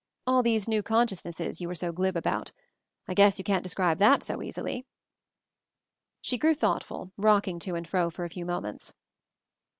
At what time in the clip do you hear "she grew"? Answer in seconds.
6.21-6.55